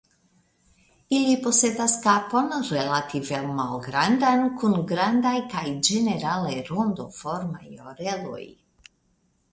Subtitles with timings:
[1.17, 8.45] Ili posedas kapon relative malgrandan kun grandaj kaj ĝenerale rondoformaj oreloj.